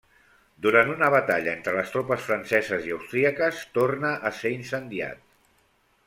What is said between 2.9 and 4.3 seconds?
austríaques torna